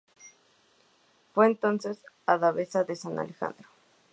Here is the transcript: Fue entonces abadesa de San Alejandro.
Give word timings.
Fue 1.31 1.45
entonces 1.45 1.99
abadesa 2.25 2.83
de 2.83 2.95
San 2.95 3.19
Alejandro. 3.19 3.67